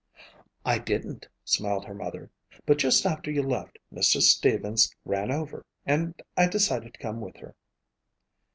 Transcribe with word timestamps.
"I 0.65 0.79
didn't," 0.79 1.27
smiled 1.45 1.85
her 1.85 1.93
mother, 1.93 2.31
"but 2.65 2.79
just 2.79 3.05
after 3.05 3.29
you 3.29 3.43
left 3.43 3.77
Mrs. 3.93 4.23
Stevens 4.23 4.91
ran 5.05 5.31
over 5.31 5.63
and 5.85 6.19
I 6.35 6.47
decided 6.47 6.95
to 6.95 6.99
come 6.99 7.21
with 7.21 7.37
her." 7.37 7.55